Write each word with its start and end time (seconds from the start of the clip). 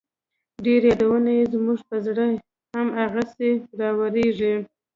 ډېر 0.65 0.81
يادونه 0.89 1.29
يې 1.37 1.43
زما 1.53 1.73
په 1.89 1.95
زړه 2.05 2.25
هم 2.73 2.87
هغسې 2.99 3.51
راوريږي 3.79 4.53